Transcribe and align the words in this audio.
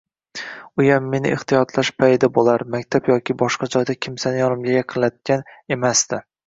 Uyam 0.83 1.09
meni 1.15 1.33
ehtiyotlash 1.35 1.93
payida 2.03 2.31
bo`lar, 2.39 2.65
maktab 2.77 3.13
yoki 3.13 3.39
boshqa 3.45 3.73
joyda 3.77 3.99
kimsani 4.07 4.43
yonimga 4.45 4.79
yaqinlatgan 4.83 5.51
emasdi 5.79 6.27